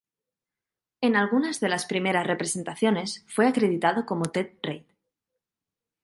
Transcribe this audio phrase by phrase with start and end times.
[1.01, 4.85] En algunas de las primeras representaciones fue acreditado como "Ted Reid.